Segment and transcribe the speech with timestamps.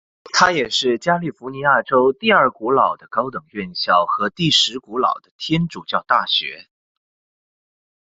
[0.33, 6.67] 它也是加利福尼亚州第二古老的高等院校和第十古老的天主教大学。